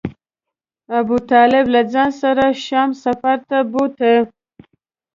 ابو 0.99 1.17
طالب 1.29 1.65
له 1.73 1.81
ځان 1.93 2.09
سره 2.21 2.45
شام 2.65 2.89
سفر 3.03 3.37
ته 3.49 3.57
بوته. 3.71 4.13